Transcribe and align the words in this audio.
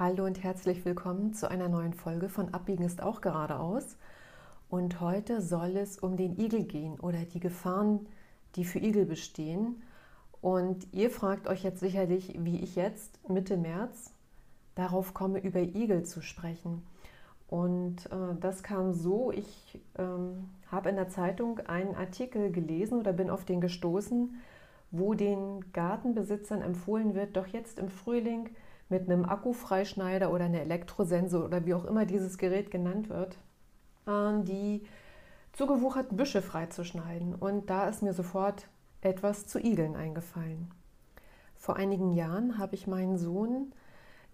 Hallo 0.00 0.24
und 0.24 0.42
herzlich 0.42 0.82
willkommen 0.86 1.34
zu 1.34 1.50
einer 1.50 1.68
neuen 1.68 1.92
Folge 1.92 2.30
von 2.30 2.54
Abbiegen 2.54 2.84
ist 2.84 3.02
auch 3.02 3.20
geradeaus. 3.20 3.98
Und 4.70 4.98
heute 5.02 5.42
soll 5.42 5.76
es 5.76 5.98
um 5.98 6.16
den 6.16 6.40
Igel 6.40 6.64
gehen 6.64 6.98
oder 6.98 7.18
die 7.18 7.38
Gefahren, 7.38 8.06
die 8.56 8.64
für 8.64 8.78
Igel 8.78 9.04
bestehen. 9.04 9.82
Und 10.40 10.86
ihr 10.94 11.10
fragt 11.10 11.48
euch 11.48 11.62
jetzt 11.62 11.80
sicherlich, 11.80 12.34
wie 12.38 12.60
ich 12.60 12.76
jetzt 12.76 13.28
Mitte 13.28 13.58
März 13.58 14.14
darauf 14.74 15.12
komme, 15.12 15.38
über 15.38 15.60
Igel 15.60 16.06
zu 16.06 16.22
sprechen. 16.22 16.82
Und 17.46 18.06
äh, 18.06 18.34
das 18.40 18.62
kam 18.62 18.94
so, 18.94 19.30
ich 19.32 19.82
ähm, 19.98 20.48
habe 20.72 20.88
in 20.88 20.96
der 20.96 21.10
Zeitung 21.10 21.58
einen 21.66 21.94
Artikel 21.94 22.50
gelesen 22.50 23.00
oder 23.00 23.12
bin 23.12 23.28
auf 23.28 23.44
den 23.44 23.60
gestoßen, 23.60 24.40
wo 24.92 25.12
den 25.12 25.62
Gartenbesitzern 25.74 26.62
empfohlen 26.62 27.14
wird, 27.14 27.36
doch 27.36 27.48
jetzt 27.48 27.78
im 27.78 27.90
Frühling 27.90 28.48
mit 28.90 29.08
einem 29.08 29.24
Akkufreischneider 29.24 30.30
oder 30.32 30.44
einer 30.44 30.60
Elektrosense 30.60 31.42
oder 31.42 31.64
wie 31.64 31.74
auch 31.74 31.84
immer 31.84 32.04
dieses 32.04 32.36
Gerät 32.38 32.70
genannt 32.70 33.08
wird, 33.08 33.38
äh, 34.06 34.42
die 34.42 34.82
zugewucherten 35.52 36.16
Büsche 36.16 36.42
freizuschneiden. 36.42 37.34
Und 37.34 37.70
da 37.70 37.88
ist 37.88 38.02
mir 38.02 38.12
sofort 38.12 38.68
etwas 39.00 39.46
zu 39.46 39.58
Igeln 39.58 39.96
eingefallen. 39.96 40.70
Vor 41.56 41.76
einigen 41.76 42.12
Jahren 42.12 42.58
habe 42.58 42.74
ich 42.74 42.86
meinen 42.86 43.16
Sohn 43.16 43.72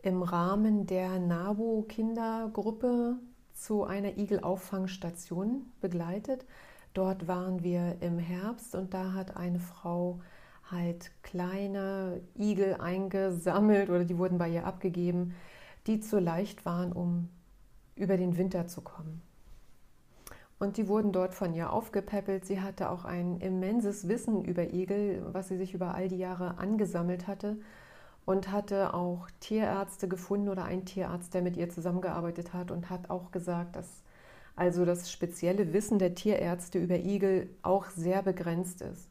im 0.03 0.23
Rahmen 0.23 0.87
der 0.87 1.19
NABU-Kindergruppe 1.19 3.17
zu 3.53 3.85
einer 3.85 4.17
Igelauffangstation 4.17 5.73
begleitet. 5.81 6.47
Dort 6.95 7.27
waren 7.27 7.63
wir 7.63 7.97
im 8.01 8.19
Herbst 8.19 8.75
und 8.75 8.95
da 8.95 9.13
hat 9.13 9.37
eine 9.37 9.59
Frau 9.59 10.21
halt 10.71 11.11
kleine 11.23 12.21
Igel 12.37 12.75
eingesammelt 12.75 13.89
oder 13.89 14.05
die 14.05 14.19
wurden 14.19 14.39
bei 14.39 14.49
ihr 14.49 14.67
abgegeben, 14.67 15.35
die 15.87 16.01
zu 16.01 16.19
leicht 16.19 16.67
waren, 16.67 16.93
um 16.93 17.29
über 17.95 18.17
den 18.17 18.37
Winter 18.37 18.67
zu 18.67 18.81
kommen. 18.81 19.23
Und 20.59 20.79
die 20.79 20.89
wurden 20.89 21.13
dort 21.13 21.35
von 21.35 21.53
ihr 21.55 21.73
aufgepäppelt. 21.73 22.47
Sie 22.47 22.61
hatte 22.61 22.91
auch 22.91 23.05
ein 23.05 23.41
immenses 23.41 24.09
Wissen 24.09 24.45
über 24.45 24.73
Igel, 24.73 25.23
was 25.33 25.49
sie 25.49 25.57
sich 25.59 25.75
über 25.75 25.95
all 25.95 26.09
die 26.09 26.17
Jahre 26.17 26.59
angesammelt 26.59 27.27
hatte 27.27 27.59
und 28.25 28.51
hatte 28.51 28.95
auch 28.95 29.29
Tierärzte 29.41 30.09
gefunden 30.09 30.49
oder 30.49 30.65
einen 30.65 30.87
Tierarzt, 30.87 31.35
der 31.35 31.43
mit 31.43 31.57
ihr 31.57 31.69
zusammengearbeitet 31.69 32.55
hat 32.55 32.71
und 32.71 32.89
hat 32.91 33.11
auch 33.11 33.31
gesagt, 33.31 33.77
dass 33.77 34.03
also 34.57 34.87
das 34.87 35.13
spezielle 35.13 35.75
Wissen 35.75 35.99
der 35.99 36.15
Tierärzte 36.15 36.79
über 36.79 36.97
Igel 36.97 37.51
auch 37.63 37.91
sehr 37.91 38.23
begrenzt 38.23 38.81
ist. 38.81 39.11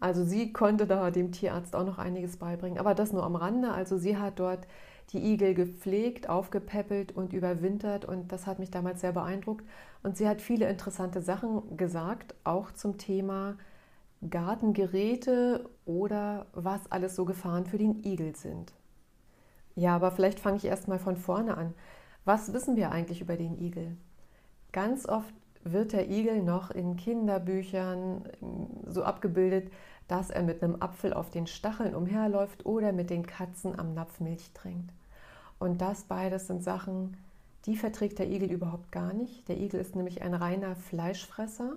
Also 0.00 0.24
sie 0.24 0.52
konnte 0.52 0.86
da 0.86 1.10
dem 1.10 1.30
Tierarzt 1.30 1.76
auch 1.76 1.84
noch 1.84 1.98
einiges 1.98 2.38
beibringen, 2.38 2.78
aber 2.78 2.94
das 2.94 3.12
nur 3.12 3.22
am 3.22 3.36
Rande. 3.36 3.70
Also 3.70 3.98
sie 3.98 4.16
hat 4.16 4.40
dort 4.40 4.66
die 5.12 5.32
Igel 5.32 5.54
gepflegt, 5.54 6.28
aufgepäppelt 6.28 7.12
und 7.12 7.32
überwintert 7.32 8.04
und 8.04 8.32
das 8.32 8.46
hat 8.46 8.58
mich 8.58 8.70
damals 8.70 9.02
sehr 9.02 9.12
beeindruckt. 9.12 9.64
Und 10.02 10.16
sie 10.16 10.28
hat 10.28 10.40
viele 10.40 10.68
interessante 10.68 11.20
Sachen 11.20 11.76
gesagt, 11.76 12.34
auch 12.44 12.72
zum 12.72 12.96
Thema 12.96 13.56
Gartengeräte 14.28 15.68
oder 15.84 16.46
was 16.52 16.80
alles 16.90 17.16
so 17.16 17.24
Gefahren 17.24 17.66
für 17.66 17.78
den 17.78 18.04
Igel 18.04 18.36
sind. 18.36 18.72
Ja, 19.74 19.96
aber 19.96 20.10
vielleicht 20.12 20.40
fange 20.40 20.58
ich 20.58 20.64
erstmal 20.64 20.98
von 20.98 21.16
vorne 21.16 21.56
an. 21.56 21.74
Was 22.24 22.52
wissen 22.52 22.76
wir 22.76 22.90
eigentlich 22.90 23.20
über 23.20 23.36
den 23.36 23.58
Igel? 23.58 23.96
Ganz 24.72 25.06
oft 25.06 25.34
wird 25.64 25.92
der 25.92 26.08
Igel 26.08 26.42
noch 26.42 26.70
in 26.70 26.96
Kinderbüchern 26.96 28.24
so 28.86 29.02
abgebildet, 29.02 29.70
dass 30.08 30.30
er 30.30 30.42
mit 30.42 30.62
einem 30.62 30.80
Apfel 30.80 31.12
auf 31.12 31.30
den 31.30 31.46
Stacheln 31.46 31.94
umherläuft 31.94 32.66
oder 32.66 32.92
mit 32.92 33.10
den 33.10 33.26
Katzen 33.26 33.78
am 33.78 33.94
Napf 33.94 34.20
Milch 34.20 34.52
trinkt. 34.52 34.90
Und 35.58 35.80
das 35.80 36.04
beides 36.04 36.46
sind 36.46 36.64
Sachen, 36.64 37.16
die 37.66 37.76
verträgt 37.76 38.18
der 38.18 38.28
Igel 38.28 38.50
überhaupt 38.50 38.90
gar 38.90 39.12
nicht. 39.12 39.48
Der 39.48 39.58
Igel 39.58 39.80
ist 39.80 39.94
nämlich 39.94 40.22
ein 40.22 40.34
reiner 40.34 40.74
Fleischfresser, 40.74 41.74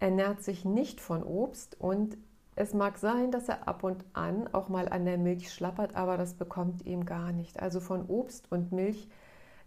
ernährt 0.00 0.42
sich 0.42 0.64
nicht 0.64 1.00
von 1.00 1.22
Obst 1.22 1.80
und 1.80 2.16
es 2.56 2.74
mag 2.74 2.98
sein, 2.98 3.30
dass 3.30 3.48
er 3.48 3.66
ab 3.66 3.82
und 3.82 4.04
an 4.12 4.48
auch 4.52 4.68
mal 4.68 4.88
an 4.88 5.04
der 5.04 5.18
Milch 5.18 5.52
schlappert, 5.52 5.96
aber 5.96 6.16
das 6.16 6.34
bekommt 6.34 6.84
ihm 6.86 7.04
gar 7.04 7.32
nicht. 7.32 7.60
Also 7.60 7.80
von 7.80 8.06
Obst 8.06 8.50
und 8.50 8.72
Milch 8.72 9.08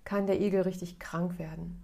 kann 0.04 0.28
der 0.28 0.40
Igel 0.40 0.62
richtig 0.62 1.00
krank 1.00 1.40
werden. 1.40 1.84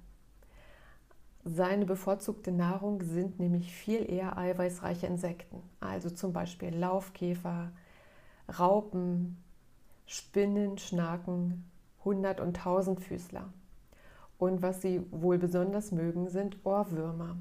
Seine 1.45 1.85
bevorzugte 1.85 2.53
Nahrung 2.53 3.03
sind 3.03 3.39
nämlich 3.39 3.73
viel 3.73 4.09
eher 4.09 4.37
eiweißreiche 4.37 5.07
Insekten, 5.07 5.61
also 5.81 6.09
zum 6.09 6.31
Beispiel 6.31 6.73
Laufkäfer, 6.73 7.71
Raupen, 8.57 9.37
Spinnen, 10.05 10.77
Schnaken, 10.77 11.69
Hundert- 12.05 12.39
und 12.39 12.55
Tausendfüßler. 12.55 13.51
Und 14.37 14.61
was 14.61 14.81
sie 14.81 15.05
wohl 15.11 15.37
besonders 15.37 15.91
mögen, 15.91 16.29
sind 16.29 16.65
Ohrwürmer. 16.65 17.35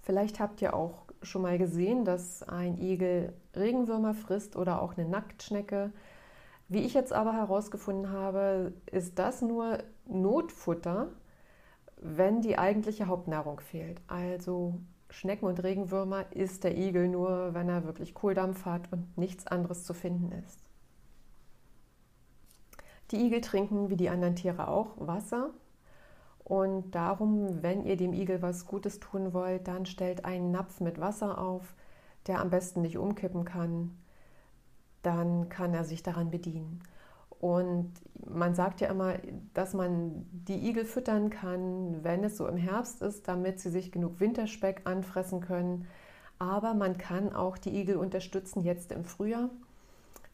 Vielleicht 0.00 0.40
habt 0.40 0.62
ihr 0.62 0.72
auch 0.72 1.04
schon 1.20 1.42
mal 1.42 1.58
gesehen, 1.58 2.06
dass 2.06 2.42
ein 2.42 2.78
Igel 2.78 3.34
Regenwürmer 3.54 4.14
frisst 4.14 4.56
oder 4.56 4.80
auch 4.80 4.96
eine 4.96 5.06
Nacktschnecke. 5.06 5.92
Wie 6.68 6.80
ich 6.80 6.94
jetzt 6.94 7.12
aber 7.12 7.34
herausgefunden 7.34 8.10
habe, 8.10 8.72
ist 8.90 9.18
das 9.18 9.42
nur 9.42 9.78
Notfutter, 10.06 11.08
wenn 12.00 12.40
die 12.40 12.58
eigentliche 12.58 13.06
Hauptnahrung 13.06 13.60
fehlt. 13.60 14.00
Also 14.06 14.80
Schnecken 15.10 15.46
und 15.46 15.62
Regenwürmer 15.62 16.26
isst 16.32 16.64
der 16.64 16.76
Igel 16.76 17.08
nur, 17.08 17.54
wenn 17.54 17.68
er 17.68 17.84
wirklich 17.84 18.14
Kohldampf 18.14 18.64
hat 18.64 18.92
und 18.92 19.16
nichts 19.16 19.46
anderes 19.46 19.84
zu 19.84 19.94
finden 19.94 20.32
ist. 20.32 20.60
Die 23.10 23.24
Igel 23.24 23.40
trinken 23.40 23.88
wie 23.88 23.96
die 23.96 24.10
anderen 24.10 24.36
Tiere 24.36 24.68
auch 24.68 24.94
Wasser. 24.98 25.50
Und 26.44 26.92
darum, 26.94 27.62
wenn 27.62 27.84
ihr 27.84 27.96
dem 27.96 28.12
Igel 28.12 28.42
was 28.42 28.66
Gutes 28.66 29.00
tun 29.00 29.32
wollt, 29.32 29.68
dann 29.68 29.86
stellt 29.86 30.24
einen 30.24 30.50
Napf 30.50 30.80
mit 30.80 31.00
Wasser 31.00 31.38
auf, 31.38 31.74
der 32.26 32.40
am 32.40 32.50
besten 32.50 32.82
nicht 32.82 32.98
umkippen 32.98 33.44
kann. 33.44 33.98
Dann 35.02 35.48
kann 35.48 35.74
er 35.74 35.84
sich 35.84 36.02
daran 36.02 36.30
bedienen. 36.30 36.82
Und 37.40 37.92
man 38.26 38.54
sagt 38.54 38.80
ja 38.80 38.88
immer, 38.88 39.14
dass 39.54 39.72
man 39.72 40.26
die 40.32 40.68
Igel 40.68 40.84
füttern 40.84 41.30
kann, 41.30 42.02
wenn 42.02 42.24
es 42.24 42.36
so 42.36 42.48
im 42.48 42.56
Herbst 42.56 43.00
ist, 43.00 43.28
damit 43.28 43.60
sie 43.60 43.70
sich 43.70 43.92
genug 43.92 44.18
Winterspeck 44.18 44.82
anfressen 44.84 45.40
können. 45.40 45.86
Aber 46.40 46.74
man 46.74 46.98
kann 46.98 47.32
auch 47.32 47.56
die 47.56 47.76
Igel 47.76 47.96
unterstützen 47.96 48.62
jetzt 48.62 48.90
im 48.92 49.04
Frühjahr. 49.04 49.50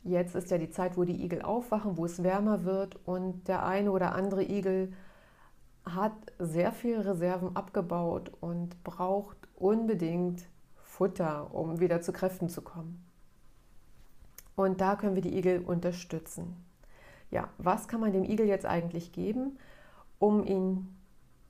Jetzt 0.03 0.35
ist 0.35 0.51
ja 0.51 0.59
die 0.59 0.71
Zeit, 0.71 0.97
wo 0.97 1.05
die 1.05 1.25
Igel 1.25 1.43
aufwachen, 1.43 1.97
wo 1.97 2.05
es 2.05 2.23
wärmer 2.23 2.65
wird 2.65 2.97
und 3.07 3.49
der 3.49 3.65
eine 3.65 3.91
oder 3.91 4.15
andere 4.15 4.45
Igel 4.45 4.93
hat 5.85 6.13
sehr 6.39 6.73
viel 6.73 7.01
Reserven 7.01 7.57
abgebaut 7.57 8.33
und 8.41 8.83
braucht 8.85 9.37
unbedingt 9.57 10.43
Futter, 10.77 11.55
um 11.55 11.81
wieder 11.81 12.01
zu 12.01 12.13
Kräften 12.13 12.49
zu 12.49 12.63
kommen. 12.63 13.05
Und 14.57 14.81
da 14.81 14.97
können 14.97 15.15
wir 15.15 15.23
die 15.23 15.37
Igel 15.37 15.61
unterstützen 15.61 16.65
ja, 17.35 17.49
was 17.59 17.89
kann 17.89 18.01
man 18.01 18.13
dem 18.13 18.25
Igel 18.25 18.47
jetzt 18.47 18.65
eigentlich 18.65 19.13
geben, 19.13 19.59
um 20.21 20.47
ihn 20.47 20.97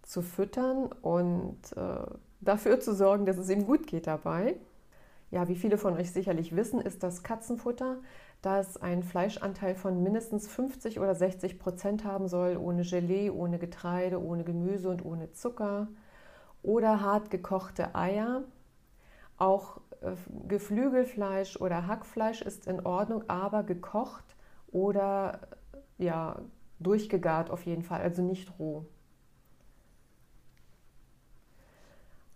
zu 0.03 0.23
füttern 0.23 0.87
und 1.03 1.59
äh, 1.77 2.07
dafür 2.41 2.81
zu 2.81 2.95
sorgen, 2.95 3.27
dass 3.27 3.37
es 3.37 3.51
ihm 3.51 3.67
gut 3.67 3.87
geht 3.87 4.07
dabei? 4.07 4.57
Ja, 5.31 5.47
wie 5.47 5.57
viele 5.57 5.77
von 5.77 5.95
euch 5.95 6.11
sicherlich 6.11 6.57
wissen, 6.57 6.81
ist 6.81 7.03
das 7.03 7.23
Katzenfutter, 7.23 7.99
das 8.41 8.79
einen 8.79 9.03
Fleischanteil 9.03 9.75
von 9.75 10.03
mindestens 10.03 10.49
50 10.49 11.01
oder 11.01 11.15
60 11.15 11.59
Prozent 11.59 12.05
haben 12.05 12.29
soll, 12.29 12.57
ohne 12.57 12.83
Gelee, 12.83 13.29
ohne 13.29 13.59
Getreide, 13.59 14.23
ohne 14.23 14.45
Gemüse 14.45 14.89
und 14.89 15.05
ohne 15.05 15.33
Zucker. 15.33 15.89
Oder 16.63 17.03
hart 17.03 17.31
gekochte 17.31 17.95
Eier. 17.95 18.43
Auch 19.37 19.83
äh, 20.01 20.13
Geflügelfleisch 20.49 21.61
oder 21.61 21.87
Hackfleisch 21.87 22.41
ist 22.41 22.67
in 22.67 22.87
Ordnung, 22.87 23.25
aber 23.29 23.65
gekocht 23.65 24.25
oder 24.75 25.41
ja, 25.99 26.41
durchgegart 26.81 27.51
auf 27.51 27.65
jeden 27.65 27.83
Fall, 27.83 28.01
also 28.01 28.23
nicht 28.23 28.59
roh. 28.59 28.87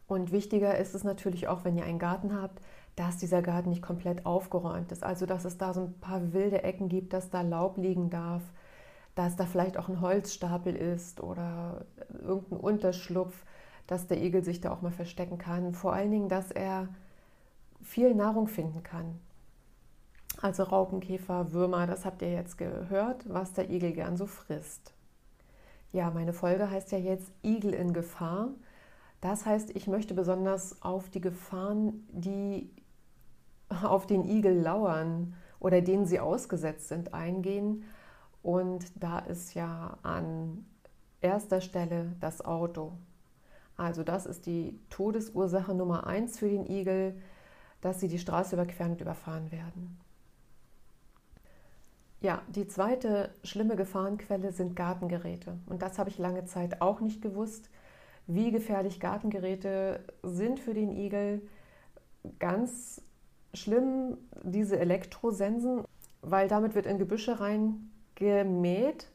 Und 0.06 0.32
wichtiger 0.32 0.78
ist 0.78 0.94
es 0.94 1.04
natürlich 1.04 1.48
auch, 1.48 1.64
wenn 1.64 1.76
ihr 1.76 1.84
einen 1.84 1.98
Garten 1.98 2.34
habt, 2.40 2.62
dass 2.96 3.18
dieser 3.18 3.42
Garten 3.42 3.68
nicht 3.68 3.82
komplett 3.82 4.26
aufgeräumt 4.26 4.90
ist. 4.90 5.04
Also, 5.04 5.26
dass 5.26 5.44
es 5.44 5.58
da 5.58 5.72
so 5.74 5.82
ein 5.82 6.00
paar 6.00 6.32
wilde 6.32 6.64
Ecken 6.64 6.88
gibt, 6.88 7.12
dass 7.12 7.30
da 7.30 7.42
Laub 7.42 7.76
liegen 7.76 8.10
darf, 8.10 8.42
dass 9.14 9.36
da 9.36 9.44
vielleicht 9.44 9.76
auch 9.76 9.88
ein 9.88 10.00
Holzstapel 10.00 10.74
ist 10.74 11.20
oder 11.22 11.84
irgendein 12.22 12.58
Unterschlupf, 12.58 13.44
dass 13.86 14.06
der 14.06 14.22
Igel 14.22 14.42
sich 14.44 14.60
da 14.60 14.72
auch 14.72 14.80
mal 14.82 14.92
verstecken 14.92 15.38
kann. 15.38 15.74
Vor 15.74 15.92
allen 15.92 16.10
Dingen, 16.10 16.28
dass 16.28 16.50
er 16.50 16.88
viel 17.82 18.14
Nahrung 18.14 18.48
finden 18.48 18.82
kann. 18.82 19.20
Also 20.40 20.62
Raupenkäfer, 20.62 21.52
Würmer, 21.52 21.86
das 21.86 22.04
habt 22.04 22.22
ihr 22.22 22.32
jetzt 22.32 22.58
gehört, 22.58 23.28
was 23.28 23.54
der 23.54 23.70
Igel 23.70 23.92
gern 23.92 24.16
so 24.16 24.26
frisst. 24.26 24.94
Ja, 25.92 26.10
meine 26.10 26.32
Folge 26.32 26.70
heißt 26.70 26.92
ja 26.92 26.98
jetzt 26.98 27.32
Igel 27.42 27.74
in 27.74 27.92
Gefahr. 27.92 28.50
Das 29.20 29.46
heißt, 29.46 29.70
ich 29.70 29.88
möchte 29.88 30.14
besonders 30.14 30.80
auf 30.82 31.10
die 31.10 31.20
Gefahren, 31.20 32.06
die 32.12 32.70
auf 33.68 34.06
den 34.06 34.24
Igel 34.24 34.60
lauern 34.60 35.34
oder 35.60 35.80
denen 35.80 36.06
sie 36.06 36.20
ausgesetzt 36.20 36.88
sind, 36.88 37.14
eingehen. 37.14 37.84
Und 38.42 39.02
da 39.02 39.18
ist 39.18 39.54
ja 39.54 39.98
an 40.02 40.64
erster 41.20 41.60
Stelle 41.60 42.14
das 42.20 42.44
Auto. 42.44 42.92
Also 43.76 44.04
das 44.04 44.26
ist 44.26 44.46
die 44.46 44.78
Todesursache 44.90 45.74
Nummer 45.74 46.06
eins 46.06 46.38
für 46.38 46.48
den 46.48 46.66
Igel, 46.66 47.20
dass 47.80 48.00
sie 48.00 48.08
die 48.08 48.18
Straße 48.18 48.56
überqueren 48.56 48.92
und 48.92 49.00
überfahren 49.00 49.50
werden. 49.50 49.98
Ja, 52.20 52.42
die 52.48 52.66
zweite 52.66 53.30
schlimme 53.44 53.76
Gefahrenquelle 53.76 54.52
sind 54.52 54.74
Gartengeräte. 54.74 55.56
Und 55.66 55.82
das 55.82 55.98
habe 55.98 56.10
ich 56.10 56.18
lange 56.18 56.44
Zeit 56.46 56.80
auch 56.80 57.00
nicht 57.00 57.22
gewusst, 57.22 57.70
wie 58.26 58.50
gefährlich 58.50 58.98
Gartengeräte 58.98 60.00
sind 60.22 60.58
für 60.58 60.74
den 60.74 60.90
Igel. 60.90 61.42
Ganz 62.40 63.02
schlimm 63.54 64.18
diese 64.42 64.78
Elektrosensen, 64.78 65.84
weil 66.20 66.48
damit 66.48 66.74
wird 66.74 66.86
in 66.86 66.98
Gebüsche 66.98 67.38
reingemäht, 67.40 69.06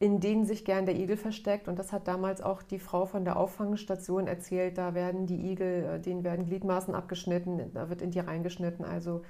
in 0.00 0.18
denen 0.18 0.44
sich 0.44 0.64
gern 0.64 0.86
der 0.86 0.96
Igel 0.96 1.16
versteckt. 1.16 1.68
Und 1.68 1.78
das 1.78 1.92
hat 1.92 2.08
damals 2.08 2.40
auch 2.40 2.62
die 2.62 2.80
Frau 2.80 3.06
von 3.06 3.24
der 3.24 3.36
Auffangstation 3.36 4.26
erzählt. 4.26 4.76
Da 4.76 4.94
werden 4.94 5.26
die 5.26 5.52
Igel, 5.52 5.84
äh, 5.84 6.00
denen 6.00 6.24
werden 6.24 6.46
Gliedmaßen 6.46 6.96
abgeschnitten, 6.96 7.72
da 7.74 7.88
wird 7.88 8.02
in 8.02 8.10
die 8.10 8.20
reingeschnitten. 8.20 8.84
Also 8.84 9.22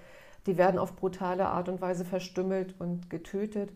die 0.46 0.56
werden 0.56 0.78
auf 0.78 0.96
brutale 0.96 1.48
Art 1.48 1.68
und 1.68 1.80
Weise 1.80 2.04
verstümmelt 2.04 2.74
und 2.78 3.10
getötet. 3.10 3.72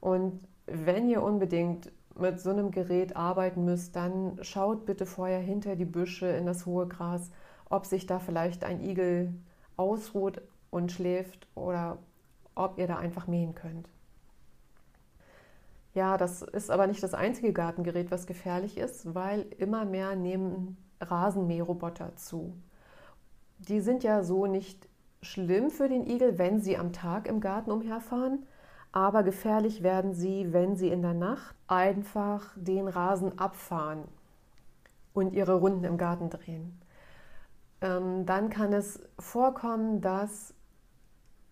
Und 0.00 0.40
wenn 0.66 1.08
ihr 1.08 1.22
unbedingt 1.22 1.92
mit 2.18 2.40
so 2.40 2.50
einem 2.50 2.70
Gerät 2.70 3.16
arbeiten 3.16 3.64
müsst, 3.64 3.96
dann 3.96 4.38
schaut 4.42 4.86
bitte 4.86 5.06
vorher 5.06 5.40
hinter 5.40 5.76
die 5.76 5.84
Büsche 5.84 6.26
in 6.26 6.46
das 6.46 6.66
hohe 6.66 6.86
Gras, 6.86 7.30
ob 7.68 7.86
sich 7.86 8.06
da 8.06 8.18
vielleicht 8.18 8.64
ein 8.64 8.80
Igel 8.80 9.32
ausruht 9.76 10.42
und 10.70 10.92
schläft 10.92 11.46
oder 11.54 11.98
ob 12.54 12.78
ihr 12.78 12.86
da 12.86 12.96
einfach 12.96 13.26
mähen 13.26 13.54
könnt. 13.54 13.88
Ja, 15.94 16.16
das 16.16 16.42
ist 16.42 16.70
aber 16.70 16.86
nicht 16.86 17.02
das 17.02 17.14
einzige 17.14 17.52
Gartengerät, 17.52 18.10
was 18.10 18.26
gefährlich 18.26 18.78
ist, 18.78 19.14
weil 19.14 19.46
immer 19.58 19.84
mehr 19.84 20.14
nehmen 20.14 20.76
Rasenmäherroboter 21.00 22.14
zu. 22.16 22.54
Die 23.58 23.80
sind 23.80 24.04
ja 24.04 24.22
so 24.22 24.46
nicht 24.46 24.88
schlimm 25.22 25.70
für 25.70 25.88
den 25.88 26.06
Igel, 26.06 26.38
wenn 26.38 26.60
sie 26.60 26.76
am 26.76 26.92
Tag 26.92 27.28
im 27.28 27.40
Garten 27.40 27.70
umherfahren, 27.70 28.46
aber 28.92 29.22
gefährlich 29.22 29.82
werden 29.82 30.14
sie, 30.14 30.52
wenn 30.52 30.76
sie 30.76 30.88
in 30.88 31.02
der 31.02 31.14
Nacht 31.14 31.54
einfach 31.68 32.52
den 32.56 32.88
Rasen 32.88 33.38
abfahren 33.38 34.04
und 35.12 35.32
ihre 35.32 35.54
Runden 35.54 35.84
im 35.84 35.98
Garten 35.98 36.30
drehen. 36.30 36.80
Ähm, 37.80 38.26
dann 38.26 38.50
kann 38.50 38.72
es 38.72 39.00
vorkommen, 39.18 40.00
dass 40.00 40.54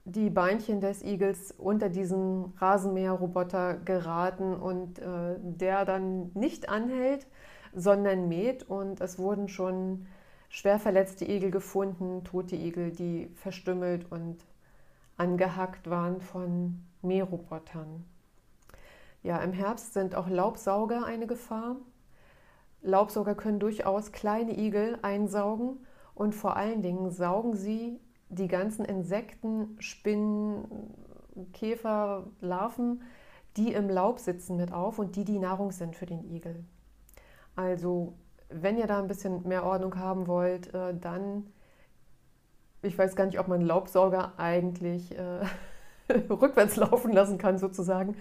die 0.05 0.31
Beinchen 0.31 0.81
des 0.81 1.03
Igels 1.03 1.53
unter 1.53 1.88
diesen 1.91 2.55
Rasenmäherroboter 2.59 3.75
geraten 3.76 4.55
und 4.55 4.99
äh, 4.99 5.37
der 5.38 5.85
dann 5.85 6.31
nicht 6.35 6.69
anhält, 6.69 7.26
sondern 7.75 8.29
mäht. 8.29 8.62
Und 8.62 9.00
es 9.00 9.19
wurden 9.19 9.49
schon 9.49 10.06
schwer 10.49 10.79
verletzte 10.79 11.25
Igel 11.25 11.50
gefunden, 11.50 12.25
tote 12.25 12.56
Igel, 12.56 12.91
die 12.91 13.29
verstümmelt 13.35 14.11
und 14.11 14.45
angehackt 15.17 15.91
waren 15.91 16.21
von 16.21 16.85
Mährobotern. 17.03 18.05
Ja, 19.23 19.39
im 19.39 19.53
Herbst 19.53 19.95
sind 19.95 20.15
auch 20.15 20.29
Laubsauger 20.29 21.05
eine 21.05 21.27
Gefahr. 21.27 21.77
Laubsauger 22.83 23.35
können 23.35 23.59
durchaus 23.59 24.12
kleine 24.12 24.56
Igel 24.56 24.99
einsaugen 25.03 25.85
und 26.15 26.35
vor 26.35 26.56
allen 26.56 26.83
Dingen 26.83 27.11
saugen 27.11 27.55
sie 27.55 28.01
die 28.29 28.49
ganzen 28.49 28.85
Insekten, 28.85 29.77
Spinnen, 29.81 30.94
Käfer, 31.53 32.27
Larven, 32.41 33.03
die 33.56 33.73
im 33.73 33.89
Laub 33.89 34.21
sitzen 34.21 34.56
mit 34.56 34.73
auf 34.73 34.99
und 34.99 35.17
die 35.17 35.25
die 35.25 35.39
Nahrung 35.39 35.73
sind 35.73 35.97
für 35.97 36.06
den 36.06 36.25
Igel. 36.31 36.65
Also 37.56 38.15
wenn 38.49 38.79
ihr 38.79 38.87
da 38.87 38.99
ein 38.99 39.09
bisschen 39.09 39.47
mehr 39.47 39.65
Ordnung 39.65 39.97
haben 39.99 40.27
wollt, 40.27 40.73
äh, 40.75 40.95
dann, 40.95 41.47
ich 42.83 42.97
weiß 42.97 43.17
gar 43.17 43.27
nicht, 43.27 43.39
ob 43.39 43.49
man 43.49 43.61
Laubsauger 43.61 44.33
eigentlich 44.39 45.17
äh, 45.17 45.45
rückwärts 46.31 46.77
laufen 46.77 47.12
lassen 47.12 47.39
kann, 47.39 47.59
sozusagen, 47.59 48.17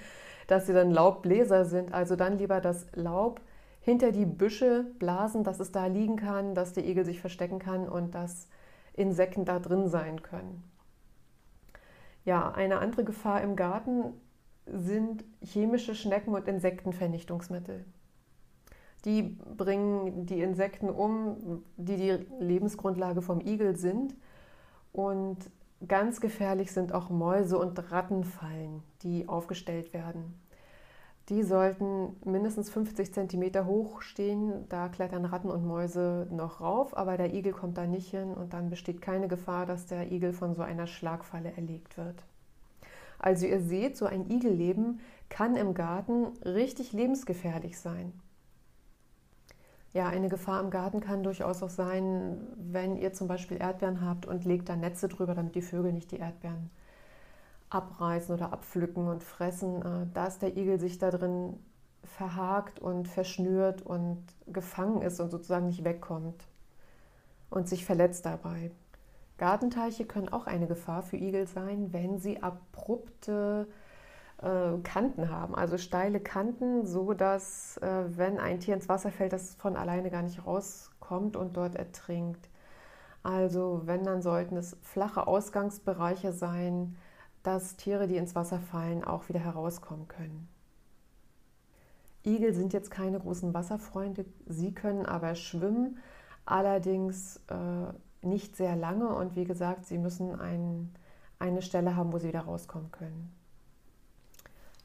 dass 0.47 0.67
sie 0.67 0.73
dann 0.73 0.91
Laubbläser 0.91 1.65
sind. 1.65 1.93
Also 1.93 2.15
dann 2.15 2.37
lieber 2.37 2.61
das 2.61 2.87
Laub 2.93 3.41
hinter 3.81 4.11
die 4.11 4.25
Büsche 4.25 4.85
blasen, 4.99 5.43
dass 5.43 5.59
es 5.59 5.71
da 5.71 5.85
liegen 5.85 6.17
kann, 6.17 6.55
dass 6.55 6.73
der 6.73 6.85
Igel 6.85 7.05
sich 7.05 7.21
verstecken 7.21 7.59
kann 7.59 7.87
und 7.87 8.15
dass 8.15 8.49
Insekten 8.93 9.45
da 9.45 9.59
drin 9.59 9.87
sein 9.87 10.21
können. 10.21 10.63
Ja, 12.25 12.51
eine 12.51 12.79
andere 12.79 13.05
Gefahr 13.05 13.41
im 13.41 13.55
Garten 13.55 14.13
sind 14.65 15.23
chemische 15.41 15.95
Schnecken- 15.95 16.35
und 16.35 16.47
Insektenvernichtungsmittel. 16.47 17.85
Die 19.07 19.23
bringen 19.23 20.25
die 20.25 20.41
Insekten 20.41 20.89
um, 20.89 21.63
die 21.77 21.95
die 21.95 22.25
Lebensgrundlage 22.39 23.21
vom 23.21 23.39
Igel 23.39 23.77
sind. 23.77 24.13
Und 24.91 25.37
ganz 25.87 26.19
gefährlich 26.19 26.73
sind 26.73 26.91
auch 26.91 27.09
Mäuse- 27.09 27.57
und 27.57 27.89
Rattenfallen, 27.89 28.83
die 29.03 29.29
aufgestellt 29.29 29.93
werden. 29.93 30.37
Die 31.29 31.43
sollten 31.43 32.17
mindestens 32.25 32.69
50 32.69 33.13
cm 33.13 33.65
hoch 33.65 34.01
stehen. 34.01 34.67
Da 34.67 34.89
klettern 34.89 35.23
Ratten 35.23 35.51
und 35.51 35.65
Mäuse 35.65 36.27
noch 36.29 36.59
rauf, 36.59 36.95
aber 36.95 37.15
der 37.15 37.33
Igel 37.33 37.53
kommt 37.53 37.77
da 37.77 37.87
nicht 37.87 38.09
hin 38.09 38.33
und 38.33 38.51
dann 38.51 38.69
besteht 38.69 39.01
keine 39.01 39.29
Gefahr, 39.29 39.65
dass 39.65 39.85
der 39.85 40.11
Igel 40.11 40.33
von 40.33 40.53
so 40.53 40.63
einer 40.63 40.87
Schlagfalle 40.87 41.53
erlegt 41.55 41.97
wird. 41.97 42.25
Also 43.19 43.45
ihr 43.45 43.61
seht, 43.61 43.95
so 43.95 44.05
ein 44.05 44.29
Igelleben 44.29 44.99
kann 45.29 45.55
im 45.55 45.73
Garten 45.73 46.27
richtig 46.43 46.91
lebensgefährlich 46.91 47.79
sein. 47.79 48.11
Ja, 49.97 50.09
eine 50.09 50.29
Gefahr 50.29 50.61
im 50.61 50.69
Garten 50.69 50.99
kann 50.99 51.23
durchaus 51.23 51.63
auch 51.63 51.71
sein, 51.71 52.37
wenn 52.55 52.97
ihr 52.97 53.13
zum 53.13 53.27
Beispiel 53.27 53.57
Erdbeeren 53.57 54.05
habt 54.05 54.27
und 54.27 54.45
legt 54.45 54.69
da 54.69 54.75
Netze 54.75 55.07
drüber, 55.07 55.33
damit 55.33 55.55
die 55.55 55.63
Vögel 55.63 55.91
nicht 55.91 56.11
die 56.11 56.19
Erdbeeren 56.19 56.69
abreißen 57.71 58.35
oder 58.35 58.53
abpflücken 58.53 59.07
und 59.07 59.23
fressen, 59.23 59.81
äh, 59.81 60.05
dass 60.13 60.37
der 60.37 60.55
Igel 60.55 60.79
sich 60.79 60.99
da 60.99 61.09
drin 61.09 61.57
verhakt 62.03 62.77
und 62.79 63.07
verschnürt 63.07 63.81
und 63.81 64.23
gefangen 64.45 65.01
ist 65.01 65.19
und 65.19 65.31
sozusagen 65.31 65.65
nicht 65.65 65.83
wegkommt 65.83 66.43
und 67.49 67.67
sich 67.67 67.83
verletzt 67.83 68.23
dabei. 68.27 68.69
Gartenteiche 69.39 70.05
können 70.05 70.29
auch 70.29 70.45
eine 70.45 70.67
Gefahr 70.67 71.01
für 71.01 71.17
Igel 71.17 71.47
sein, 71.47 71.91
wenn 71.91 72.19
sie 72.19 72.43
abrupte 72.43 73.67
äh, 74.41 74.77
Kanten 74.83 75.29
haben, 75.29 75.55
also 75.55 75.77
steile 75.77 76.19
Kanten, 76.19 76.85
so 76.85 77.13
dass 77.13 77.77
äh, 77.77 78.05
wenn 78.17 78.39
ein 78.39 78.59
Tier 78.59 78.75
ins 78.75 78.89
Wasser 78.89 79.11
fällt, 79.11 79.33
das 79.33 79.55
von 79.55 79.75
alleine 79.75 80.09
gar 80.09 80.21
nicht 80.21 80.45
rauskommt 80.45 81.35
und 81.35 81.57
dort 81.57 81.75
ertrinkt. 81.75 82.49
Also 83.23 83.81
wenn, 83.85 84.03
dann 84.03 84.21
sollten 84.21 84.57
es 84.57 84.77
flache 84.81 85.27
Ausgangsbereiche 85.27 86.31
sein, 86.33 86.95
dass 87.43 87.75
Tiere, 87.77 88.07
die 88.07 88.17
ins 88.17 88.35
Wasser 88.35 88.59
fallen, 88.59 89.03
auch 89.03 89.29
wieder 89.29 89.39
herauskommen 89.39 90.07
können. 90.07 90.47
Igel 92.25 92.53
sind 92.53 92.73
jetzt 92.73 92.91
keine 92.91 93.19
großen 93.19 93.53
Wasserfreunde, 93.53 94.25
sie 94.47 94.73
können 94.73 95.05
aber 95.05 95.33
schwimmen, 95.35 95.97
allerdings 96.45 97.37
äh, 97.47 98.25
nicht 98.25 98.55
sehr 98.55 98.75
lange 98.75 99.15
und 99.15 99.35
wie 99.35 99.45
gesagt, 99.45 99.85
sie 99.85 99.97
müssen 99.97 100.39
ein, 100.39 100.93
eine 101.39 101.61
Stelle 101.61 101.95
haben, 101.95 102.11
wo 102.11 102.17
sie 102.17 102.27
wieder 102.27 102.41
rauskommen 102.41 102.91
können. 102.91 103.36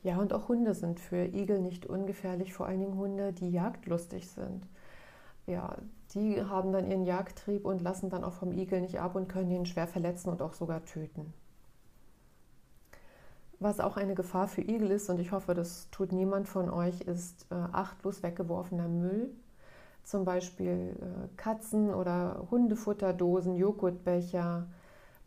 Ja, 0.02 0.18
und 0.18 0.32
auch 0.32 0.48
Hunde 0.48 0.74
sind 0.74 0.98
für 1.00 1.24
Igel 1.26 1.60
nicht 1.60 1.86
ungefährlich, 1.86 2.52
vor 2.52 2.66
allen 2.66 2.80
Dingen 2.80 2.96
Hunde, 2.96 3.32
die 3.32 3.50
jagdlustig 3.50 4.28
sind. 4.28 4.66
Ja, 5.46 5.76
die 6.14 6.42
haben 6.42 6.72
dann 6.72 6.88
ihren 6.90 7.04
Jagdtrieb 7.04 7.64
und 7.64 7.82
lassen 7.82 8.10
dann 8.10 8.24
auch 8.24 8.32
vom 8.32 8.52
Igel 8.52 8.80
nicht 8.80 9.00
ab 9.00 9.14
und 9.16 9.28
können 9.28 9.50
ihn 9.50 9.66
schwer 9.66 9.86
verletzen 9.86 10.30
und 10.30 10.42
auch 10.42 10.54
sogar 10.54 10.84
töten. 10.84 11.32
Was 13.60 13.78
auch 13.78 13.96
eine 13.96 14.14
Gefahr 14.14 14.48
für 14.48 14.62
Igel 14.62 14.90
ist, 14.90 15.08
und 15.08 15.20
ich 15.20 15.30
hoffe, 15.30 15.54
das 15.54 15.88
tut 15.90 16.12
niemand 16.12 16.48
von 16.48 16.68
euch, 16.68 17.00
ist 17.02 17.46
äh, 17.50 17.54
achtlos 17.54 18.22
weggeworfener 18.22 18.88
Müll. 18.88 19.30
Zum 20.02 20.24
Beispiel 20.24 20.96
äh, 21.00 21.28
Katzen- 21.36 21.94
oder 21.94 22.48
Hundefutterdosen, 22.50 23.54
Joghurtbecher, 23.54 24.66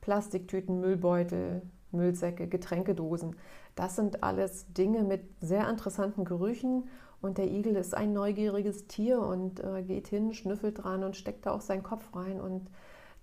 Plastiktüten, 0.01 0.82
Müllbeutel, 0.82 1.62
Müllsäcke, 1.91 2.48
Getränkedosen. 2.48 3.38
Das 3.75 3.96
sind 3.96 4.24
alles 4.24 4.72
Dinge 4.74 5.03
mit 5.03 5.22
sehr 5.41 5.70
interessanten 5.70 6.25
Gerüchen 6.25 6.89
und 7.22 7.38
der 7.38 7.48
Igel 7.48 7.75
ist 7.75 7.96
ein 7.96 8.13
neugieriges 8.13 8.88
Tier 8.88 9.20
und 9.20 9.60
äh, 9.60 9.84
geht 9.84 10.08
hin, 10.08 10.34
schnüffelt 10.34 10.84
dran 10.84 11.03
und 11.03 11.15
steckt 11.15 11.46
da 11.46 11.51
auch 11.51 11.62
seinen 11.62 11.84
Kopf 11.84 12.15
rein 12.15 12.39
und 12.39 12.70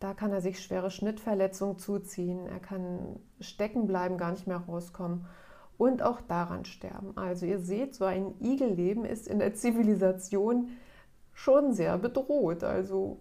da 0.01 0.15
kann 0.15 0.33
er 0.33 0.41
sich 0.41 0.61
schwere 0.61 0.91
Schnittverletzungen 0.91 1.79
zuziehen, 1.79 2.47
er 2.47 2.59
kann 2.59 3.21
stecken 3.41 3.87
bleiben, 3.87 4.19
gar 4.19 4.33
nicht 4.33 4.49
mehr 4.49 4.57
rauskommen 4.57 5.27
und 5.79 6.03
auch 6.03 6.21
daran 6.21 6.65
sterben. 6.65 7.17
Also 7.17 7.47
ihr 7.47 7.61
seht, 7.61 7.95
so 7.95 8.05
ein 8.05 8.35
Igelleben 8.41 9.05
ist 9.05 9.29
in 9.29 9.39
der 9.39 9.55
Zivilisation 9.55 10.71
schon 11.33 11.73
sehr 11.73 11.99
bedroht. 11.99 12.65
Also 12.65 13.21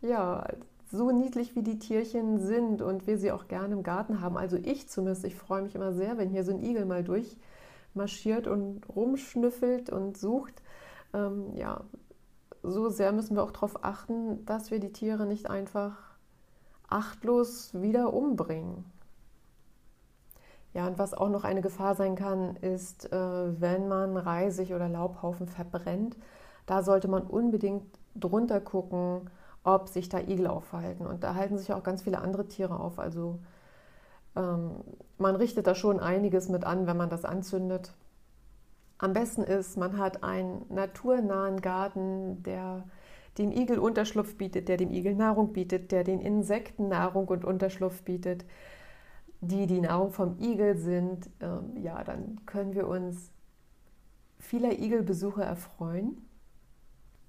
ja, 0.00 0.46
so 0.92 1.10
niedlich 1.10 1.56
wie 1.56 1.62
die 1.62 1.78
Tierchen 1.78 2.38
sind 2.38 2.82
und 2.82 3.06
wir 3.06 3.16
sie 3.16 3.32
auch 3.32 3.48
gerne 3.48 3.74
im 3.74 3.82
Garten 3.82 4.20
haben. 4.20 4.36
Also 4.36 4.58
ich 4.58 4.88
zumindest, 4.88 5.24
ich 5.24 5.34
freue 5.34 5.62
mich 5.62 5.74
immer 5.74 5.92
sehr, 5.92 6.18
wenn 6.18 6.28
hier 6.28 6.44
so 6.44 6.52
ein 6.52 6.62
Igel 6.62 6.84
mal 6.84 7.02
durchmarschiert 7.02 8.46
und 8.46 8.86
rumschnüffelt 8.94 9.88
und 9.90 10.18
sucht. 10.18 10.62
Ähm, 11.14 11.56
ja, 11.56 11.80
so 12.62 12.90
sehr 12.90 13.12
müssen 13.12 13.36
wir 13.36 13.42
auch 13.42 13.52
darauf 13.52 13.84
achten, 13.84 14.44
dass 14.44 14.70
wir 14.70 14.80
die 14.80 14.92
Tiere 14.92 15.26
nicht 15.26 15.48
einfach 15.48 15.96
achtlos 16.88 17.72
wieder 17.72 18.12
umbringen. 18.12 18.84
Ja, 20.74 20.86
und 20.86 20.98
was 20.98 21.14
auch 21.14 21.30
noch 21.30 21.44
eine 21.44 21.62
Gefahr 21.62 21.94
sein 21.94 22.16
kann, 22.16 22.56
ist, 22.56 23.10
äh, 23.12 23.60
wenn 23.60 23.88
man 23.88 24.16
Reisig 24.16 24.74
oder 24.74 24.88
Laubhaufen 24.88 25.46
verbrennt. 25.46 26.16
Da 26.66 26.82
sollte 26.82 27.08
man 27.08 27.22
unbedingt 27.22 27.84
drunter 28.14 28.60
gucken, 28.60 29.30
ob 29.64 29.88
sich 29.88 30.08
da 30.08 30.18
Igel 30.18 30.46
aufhalten. 30.46 31.06
Und 31.06 31.24
da 31.24 31.34
halten 31.34 31.58
sich 31.58 31.72
auch 31.72 31.82
ganz 31.82 32.02
viele 32.02 32.18
andere 32.18 32.46
Tiere 32.46 32.78
auf. 32.78 32.98
Also 32.98 33.38
ähm, 34.36 34.72
man 35.18 35.36
richtet 35.36 35.66
da 35.66 35.74
schon 35.74 36.00
einiges 36.00 36.48
mit 36.48 36.64
an, 36.64 36.86
wenn 36.86 36.96
man 36.96 37.10
das 37.10 37.24
anzündet. 37.24 37.92
Am 38.98 39.12
besten 39.12 39.42
ist, 39.42 39.76
man 39.76 39.98
hat 39.98 40.22
einen 40.22 40.64
naturnahen 40.68 41.60
Garten, 41.60 42.42
der 42.42 42.84
dem 43.38 43.50
Igel 43.50 43.78
Unterschlupf 43.78 44.36
bietet, 44.36 44.68
der 44.68 44.76
dem 44.76 44.90
Igel 44.90 45.14
Nahrung 45.14 45.52
bietet, 45.52 45.90
der 45.90 46.04
den 46.04 46.20
Insekten 46.20 46.88
Nahrung 46.88 47.28
und 47.28 47.44
Unterschlupf 47.44 48.02
bietet, 48.02 48.44
die 49.40 49.66
die 49.66 49.80
Nahrung 49.80 50.12
vom 50.12 50.38
Igel 50.38 50.76
sind. 50.76 51.30
Ähm, 51.40 51.76
ja, 51.82 52.04
dann 52.04 52.40
können 52.46 52.74
wir 52.74 52.86
uns 52.86 53.32
vieler 54.38 54.78
Igelbesuche 54.78 55.42
erfreuen. 55.42 56.28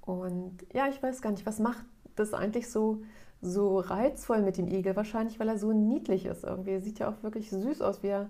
Und 0.01 0.65
ja, 0.73 0.89
ich 0.89 1.01
weiß 1.01 1.21
gar 1.21 1.31
nicht, 1.31 1.45
was 1.45 1.59
macht 1.59 1.85
das 2.15 2.34
eigentlich 2.34 2.70
so, 2.70 3.01
so 3.41 3.79
reizvoll 3.79 4.41
mit 4.41 4.58
dem 4.58 4.67
Igel? 4.67 4.96
Wahrscheinlich, 4.96 5.39
weil 5.39 5.50
er 5.50 5.58
so 5.58 5.74
niedlich 5.74 6.25
ist 6.25 6.43
irgendwie. 6.43 6.72
Er 6.72 6.82
sieht 6.82 7.00
ja 7.00 7.10
auch 7.10 7.24
wirklich 7.24 7.50
süß 7.50 7.82
aus, 7.82 8.03
wie 8.03 8.08
er 8.08 8.29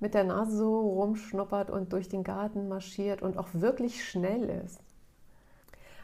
mit 0.00 0.14
der 0.14 0.24
Nase 0.24 0.56
so 0.56 0.80
rumschnuppert 0.80 1.70
und 1.70 1.92
durch 1.92 2.08
den 2.08 2.22
Garten 2.22 2.68
marschiert 2.68 3.22
und 3.22 3.36
auch 3.36 3.48
wirklich 3.52 4.08
schnell 4.08 4.48
ist. 4.64 4.80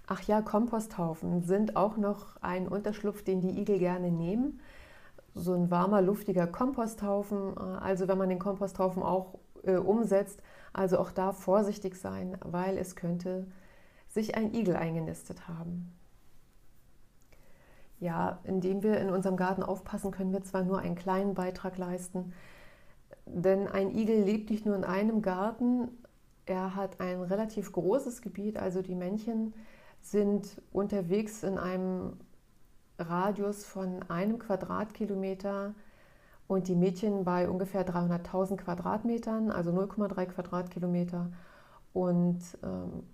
Ach 0.06 0.20
ja, 0.22 0.42
Komposthaufen 0.42 1.42
sind 1.42 1.76
auch 1.76 1.96
noch 1.96 2.36
ein 2.42 2.68
Unterschlupf, 2.68 3.22
den 3.22 3.40
die 3.40 3.58
Igel 3.60 3.78
gerne 3.78 4.10
nehmen. 4.10 4.60
So 5.34 5.54
ein 5.54 5.70
warmer, 5.70 6.02
luftiger 6.02 6.46
Komposthaufen. 6.46 7.56
Also 7.56 8.06
wenn 8.06 8.18
man 8.18 8.28
den 8.28 8.38
Komposthaufen 8.38 9.02
auch 9.02 9.38
äh, 9.62 9.76
umsetzt, 9.76 10.42
also 10.72 10.98
auch 10.98 11.10
da 11.10 11.32
vorsichtig 11.32 11.96
sein, 11.96 12.36
weil 12.42 12.76
es 12.76 12.96
könnte 12.96 13.46
sich 14.08 14.36
ein 14.36 14.52
Igel 14.54 14.76
eingenistet 14.76 15.48
haben. 15.48 15.92
Ja, 18.04 18.40
indem 18.44 18.82
wir 18.82 18.98
in 18.98 19.08
unserem 19.08 19.38
Garten 19.38 19.62
aufpassen, 19.62 20.10
können 20.10 20.30
wir 20.30 20.42
zwar 20.42 20.62
nur 20.62 20.78
einen 20.80 20.94
kleinen 20.94 21.32
Beitrag 21.32 21.78
leisten, 21.78 22.34
denn 23.24 23.66
ein 23.66 23.96
Igel 23.96 24.24
lebt 24.24 24.50
nicht 24.50 24.66
nur 24.66 24.76
in 24.76 24.84
einem 24.84 25.22
Garten, 25.22 25.88
er 26.44 26.76
hat 26.76 27.00
ein 27.00 27.22
relativ 27.22 27.72
großes 27.72 28.20
Gebiet, 28.20 28.58
also 28.58 28.82
die 28.82 28.94
Männchen 28.94 29.54
sind 30.02 30.60
unterwegs 30.70 31.42
in 31.44 31.56
einem 31.56 32.18
Radius 32.98 33.64
von 33.64 34.02
einem 34.10 34.38
Quadratkilometer 34.38 35.74
und 36.46 36.68
die 36.68 36.76
Mädchen 36.76 37.24
bei 37.24 37.48
ungefähr 37.48 37.86
300.000 37.86 38.58
Quadratmetern, 38.58 39.50
also 39.50 39.70
0,3 39.70 40.26
Quadratkilometer. 40.26 41.32
Und 41.94 42.42
ähm, 42.62 43.04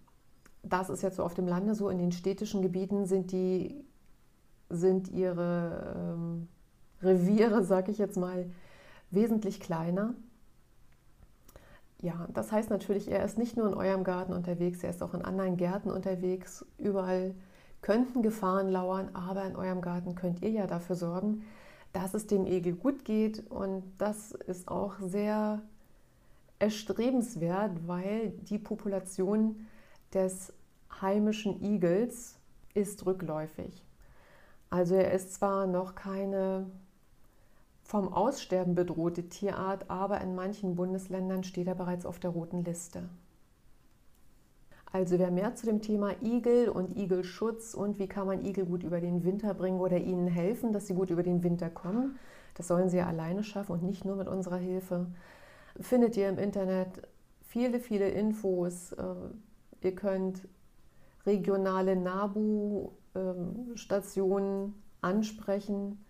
das 0.64 0.90
ist 0.90 1.02
jetzt 1.02 1.14
so 1.14 1.22
auf 1.22 1.34
dem 1.34 1.46
Lande 1.46 1.76
so. 1.76 1.90
In 1.90 1.98
den 1.98 2.10
städtischen 2.10 2.60
Gebieten 2.60 3.06
sind, 3.06 3.30
die, 3.30 3.84
sind 4.70 5.08
ihre 5.08 5.94
ähm, 5.96 6.48
Reviere, 7.02 7.64
sag 7.64 7.88
ich 7.88 7.98
jetzt 7.98 8.16
mal, 8.16 8.50
wesentlich 9.10 9.60
kleiner. 9.60 10.14
Ja, 12.00 12.28
das 12.32 12.50
heißt 12.50 12.70
natürlich, 12.70 13.10
er 13.10 13.24
ist 13.24 13.36
nicht 13.36 13.56
nur 13.56 13.66
in 13.66 13.74
eurem 13.74 14.04
Garten 14.04 14.32
unterwegs, 14.32 14.82
er 14.82 14.90
ist 14.90 15.02
auch 15.02 15.12
in 15.12 15.22
anderen 15.22 15.56
Gärten 15.56 15.90
unterwegs. 15.90 16.64
Überall 16.78 17.34
könnten 17.82 18.22
Gefahren 18.22 18.70
lauern, 18.70 19.10
aber 19.14 19.44
in 19.44 19.56
eurem 19.56 19.82
Garten 19.82 20.14
könnt 20.14 20.42
ihr 20.42 20.50
ja 20.50 20.66
dafür 20.66 20.96
sorgen, 20.96 21.42
dass 21.92 22.14
es 22.14 22.26
dem 22.26 22.46
Egel 22.46 22.74
gut 22.74 23.04
geht. 23.04 23.50
Und 23.50 23.82
das 23.98 24.32
ist 24.32 24.68
auch 24.68 24.94
sehr 25.00 25.60
erstrebenswert, 26.58 27.86
weil 27.86 28.30
die 28.48 28.58
Population 28.58 29.66
des 30.14 30.52
heimischen 31.00 31.62
Igels 31.62 32.38
ist 32.74 33.04
rückläufig. 33.04 33.84
Also 34.70 34.94
er 34.94 35.12
ist 35.12 35.34
zwar 35.34 35.66
noch 35.66 35.94
keine 35.94 36.66
vom 37.82 38.12
Aussterben 38.12 38.76
bedrohte 38.76 39.28
Tierart, 39.28 39.90
aber 39.90 40.20
in 40.20 40.36
manchen 40.36 40.76
Bundesländern 40.76 41.42
steht 41.42 41.66
er 41.66 41.74
bereits 41.74 42.06
auf 42.06 42.20
der 42.20 42.30
roten 42.30 42.62
Liste. 42.64 43.08
Also 44.92 45.18
wer 45.18 45.32
mehr 45.32 45.56
zu 45.56 45.66
dem 45.66 45.82
Thema 45.82 46.14
Igel 46.22 46.68
und 46.68 46.96
Igelschutz 46.96 47.74
und 47.74 47.98
wie 47.98 48.06
kann 48.06 48.28
man 48.28 48.44
Igel 48.44 48.64
gut 48.64 48.84
über 48.84 49.00
den 49.00 49.24
Winter 49.24 49.54
bringen 49.54 49.80
oder 49.80 49.98
ihnen 49.98 50.28
helfen, 50.28 50.72
dass 50.72 50.86
sie 50.86 50.94
gut 50.94 51.10
über 51.10 51.24
den 51.24 51.42
Winter 51.42 51.68
kommen, 51.68 52.16
das 52.54 52.68
sollen 52.68 52.88
sie 52.90 52.98
ja 52.98 53.06
alleine 53.06 53.42
schaffen 53.42 53.72
und 53.72 53.82
nicht 53.82 54.04
nur 54.04 54.14
mit 54.14 54.28
unserer 54.28 54.58
Hilfe, 54.58 55.06
findet 55.80 56.16
ihr 56.16 56.28
im 56.28 56.38
Internet 56.38 57.08
viele, 57.40 57.80
viele 57.80 58.08
Infos. 58.08 58.92
Äh, 58.92 59.14
ihr 59.82 59.94
könnt 59.96 60.46
regionale 61.26 61.96
NABU-Stationen 61.96 62.99
ähm, 63.14 63.74
ansprechen 65.00 66.04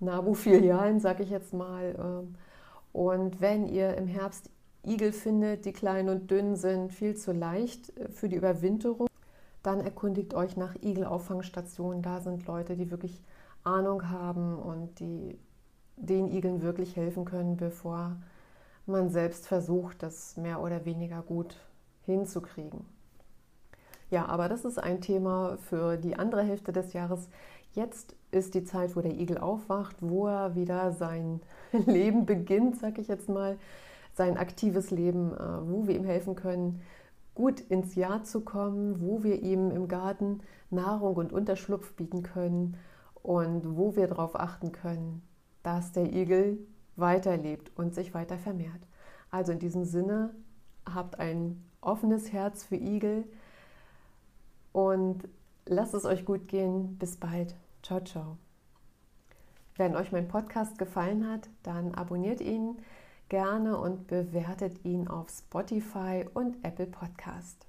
NABU-Filialen, 0.00 1.00
sage 1.00 1.22
ich 1.22 1.30
jetzt 1.30 1.52
mal. 1.52 1.94
Ähm, 1.98 2.34
und 2.92 3.40
wenn 3.40 3.66
ihr 3.66 3.96
im 3.96 4.06
Herbst 4.06 4.50
Igel 4.84 5.12
findet, 5.12 5.64
die 5.64 5.72
klein 5.72 6.08
und 6.08 6.30
dünn 6.30 6.56
sind, 6.56 6.92
viel 6.92 7.16
zu 7.16 7.32
leicht 7.32 7.96
äh, 7.98 8.08
für 8.08 8.28
die 8.28 8.36
Überwinterung, 8.36 9.08
dann 9.62 9.80
erkundigt 9.80 10.34
euch 10.34 10.56
nach 10.56 10.76
Igelauffangstationen. 10.76 12.02
Da 12.02 12.20
sind 12.20 12.46
Leute, 12.46 12.76
die 12.76 12.90
wirklich 12.90 13.20
Ahnung 13.64 14.10
haben 14.10 14.56
und 14.58 15.00
die 15.00 15.38
den 15.96 16.28
Igeln 16.30 16.62
wirklich 16.62 16.94
helfen 16.94 17.24
können, 17.24 17.56
bevor 17.56 18.16
man 18.84 19.10
selbst 19.10 19.48
versucht, 19.48 20.02
das 20.02 20.36
mehr 20.36 20.60
oder 20.60 20.84
weniger 20.84 21.22
gut 21.22 21.56
hinzukriegen. 22.02 22.84
Ja, 24.10 24.26
aber 24.26 24.48
das 24.48 24.64
ist 24.64 24.78
ein 24.78 25.00
Thema 25.00 25.58
für 25.68 25.96
die 25.96 26.16
andere 26.16 26.42
Hälfte 26.42 26.72
des 26.72 26.92
Jahres. 26.92 27.28
Jetzt 27.72 28.14
ist 28.30 28.54
die 28.54 28.64
Zeit, 28.64 28.96
wo 28.96 29.00
der 29.00 29.14
Igel 29.18 29.38
aufwacht, 29.38 29.96
wo 30.00 30.28
er 30.28 30.54
wieder 30.54 30.92
sein 30.92 31.40
Leben 31.86 32.24
beginnt, 32.24 32.78
sag 32.78 32.98
ich 32.98 33.08
jetzt 33.08 33.28
mal, 33.28 33.58
sein 34.14 34.38
aktives 34.38 34.90
Leben, 34.90 35.32
äh, 35.34 35.68
wo 35.68 35.86
wir 35.86 35.96
ihm 35.96 36.04
helfen 36.04 36.36
können, 36.36 36.80
gut 37.34 37.60
ins 37.60 37.94
Jahr 37.96 38.24
zu 38.24 38.40
kommen, 38.40 39.00
wo 39.00 39.22
wir 39.22 39.42
ihm 39.42 39.70
im 39.70 39.88
Garten 39.88 40.40
Nahrung 40.70 41.16
und 41.16 41.32
Unterschlupf 41.32 41.92
bieten 41.94 42.22
können 42.22 42.76
und 43.22 43.76
wo 43.76 43.94
wir 43.94 44.06
darauf 44.06 44.38
achten 44.38 44.72
können, 44.72 45.22
dass 45.62 45.92
der 45.92 46.12
Igel 46.12 46.58
weiterlebt 46.96 47.76
und 47.76 47.94
sich 47.94 48.14
weiter 48.14 48.38
vermehrt. 48.38 48.86
Also 49.30 49.52
in 49.52 49.58
diesem 49.58 49.84
Sinne, 49.84 50.30
habt 50.86 51.18
ein 51.18 51.62
offenes 51.80 52.32
Herz 52.32 52.64
für 52.64 52.76
Igel 52.76 53.24
und 54.76 55.26
lasst 55.64 55.94
es 55.94 56.04
euch 56.04 56.26
gut 56.26 56.48
gehen. 56.48 56.98
Bis 56.98 57.16
bald. 57.16 57.56
Ciao, 57.82 57.98
ciao. 58.00 58.36
Wenn 59.76 59.96
euch 59.96 60.12
mein 60.12 60.28
Podcast 60.28 60.76
gefallen 60.76 61.26
hat, 61.26 61.48
dann 61.62 61.94
abonniert 61.94 62.42
ihn 62.42 62.76
gerne 63.30 63.78
und 63.78 64.06
bewertet 64.06 64.84
ihn 64.84 65.08
auf 65.08 65.30
Spotify 65.30 66.26
und 66.34 66.62
Apple 66.62 66.88
Podcast. 66.88 67.66